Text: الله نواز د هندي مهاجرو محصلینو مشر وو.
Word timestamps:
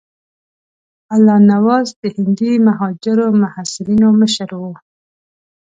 الله 1.13 1.37
نواز 1.51 1.87
د 2.01 2.03
هندي 2.15 2.51
مهاجرو 2.67 3.27
محصلینو 3.41 4.07
مشر 4.21 4.49
وو. 4.61 4.73